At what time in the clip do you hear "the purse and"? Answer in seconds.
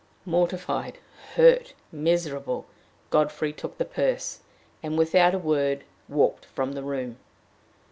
3.77-4.97